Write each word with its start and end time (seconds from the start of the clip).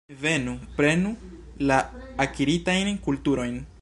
Venu, 0.21 0.53
prenu 0.79 1.11
la 1.73 1.77
akiritajn 2.27 2.91
kulturojn. 3.09 3.61